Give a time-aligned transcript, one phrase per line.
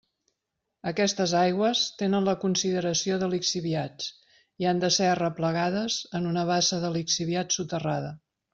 [0.91, 4.09] Aquestes aigües tenen la consideració de lixiviats
[4.65, 8.15] i han de ser arreplegades en una bassa de lixiviats soterrada.